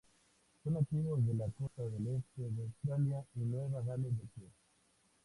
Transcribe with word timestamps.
Son 0.63 0.73
nativos 0.73 1.23
de 1.27 1.35
la 1.35 1.45
costa 1.59 1.83
del 1.83 2.07
este 2.07 2.41
de 2.41 2.63
Australia 2.63 3.23
y 3.35 3.41
Nueva 3.41 3.83
Gales 3.83 4.17
del 4.17 4.29
Sur. 4.33 4.49